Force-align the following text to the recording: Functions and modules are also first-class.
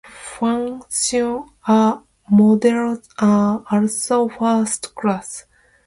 Functions 0.09 1.49
and 1.67 2.01
modules 2.31 3.07
are 3.19 3.63
also 3.71 4.29
first-class. 4.29 5.45